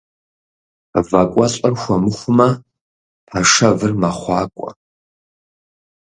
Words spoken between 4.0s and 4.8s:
мэхъуакӏуэ.